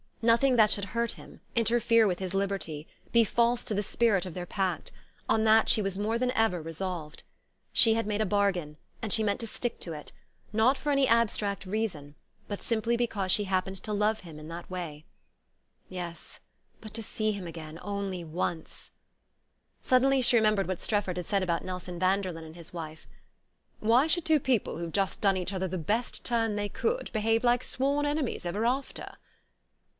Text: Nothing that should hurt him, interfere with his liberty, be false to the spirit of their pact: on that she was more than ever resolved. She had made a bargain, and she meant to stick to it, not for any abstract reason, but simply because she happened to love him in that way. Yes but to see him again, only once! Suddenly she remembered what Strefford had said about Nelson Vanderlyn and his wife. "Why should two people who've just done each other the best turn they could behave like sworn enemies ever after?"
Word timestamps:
Nothing 0.23 0.55
that 0.55 0.69
should 0.71 0.85
hurt 0.95 1.13
him, 1.13 1.41
interfere 1.55 2.05
with 2.07 2.19
his 2.19 2.33
liberty, 2.33 2.87
be 3.11 3.23
false 3.23 3.63
to 3.63 3.73
the 3.75 3.83
spirit 3.83 4.25
of 4.25 4.33
their 4.35 4.45
pact: 4.47 4.91
on 5.29 5.43
that 5.43 5.67
she 5.69 5.81
was 5.81 5.97
more 5.97 6.17
than 6.17 6.31
ever 6.31 6.59
resolved. 6.61 7.23
She 7.73 7.93
had 7.95 8.05
made 8.07 8.21
a 8.21 8.25
bargain, 8.25 8.77
and 9.01 9.11
she 9.13 9.23
meant 9.23 9.39
to 9.39 9.47
stick 9.47 9.79
to 9.81 9.93
it, 9.93 10.11
not 10.53 10.77
for 10.77 10.91
any 10.91 11.07
abstract 11.07 11.65
reason, 11.67 12.15
but 12.47 12.61
simply 12.63 12.95
because 12.97 13.31
she 13.31 13.43
happened 13.45 13.77
to 13.77 13.93
love 13.93 14.19
him 14.19 14.39
in 14.39 14.47
that 14.49 14.69
way. 14.71 15.05
Yes 15.89 16.39
but 16.81 16.93
to 16.95 17.03
see 17.03 17.31
him 17.31 17.45
again, 17.45 17.79
only 17.83 18.23
once! 18.23 18.91
Suddenly 19.81 20.21
she 20.21 20.35
remembered 20.35 20.67
what 20.67 20.81
Strefford 20.81 21.17
had 21.17 21.25
said 21.27 21.43
about 21.43 21.65
Nelson 21.65 21.99
Vanderlyn 21.99 22.43
and 22.43 22.55
his 22.55 22.73
wife. 22.73 23.07
"Why 23.79 24.07
should 24.07 24.25
two 24.25 24.39
people 24.39 24.77
who've 24.77 24.91
just 24.93 25.21
done 25.21 25.37
each 25.37 25.53
other 25.53 25.67
the 25.67 25.77
best 25.77 26.23
turn 26.25 26.55
they 26.55 26.69
could 26.69 27.11
behave 27.11 27.43
like 27.43 27.63
sworn 27.63 28.05
enemies 28.07 28.45
ever 28.47 28.65
after?" 28.65 29.15